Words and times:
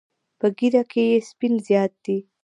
په 0.39 0.47
ږیره 0.57 0.83
کې 0.91 1.03
یې 1.11 1.17
سپین 1.29 1.53
زیات 1.67 1.93
دي. 2.03 2.17